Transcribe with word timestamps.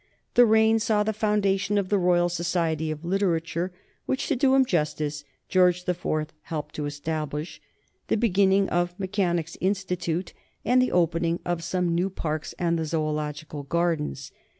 The 0.33 0.47
reign 0.47 0.79
saw 0.79 1.03
the 1.03 1.13
foundation 1.13 1.77
of 1.77 1.89
the 1.89 1.99
Royal 1.99 2.27
Society 2.27 2.89
of 2.89 3.05
Literature, 3.05 3.71
which, 4.07 4.25
to 4.29 4.35
do 4.35 4.55
him 4.55 4.65
justice, 4.65 5.23
George 5.47 5.85
the 5.85 5.93
Fourth 5.93 6.33
helped 6.45 6.73
to 6.73 6.87
establish; 6.87 7.61
the 8.07 8.17
beginning 8.17 8.67
of 8.69 8.99
Mechanics' 8.99 9.57
Institute, 9.61 10.33
and 10.65 10.81
the 10.81 10.91
opening 10.91 11.39
of 11.45 11.63
some 11.63 11.93
new 11.93 12.09
parks 12.09 12.55
and 12.57 12.79
the 12.79 12.85
Zoological 12.85 13.61
Gardens. 13.61 14.31